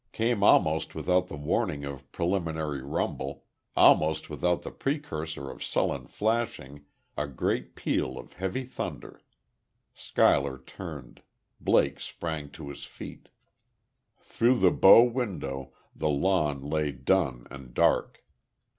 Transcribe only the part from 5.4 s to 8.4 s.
of sullen flashing a great peal of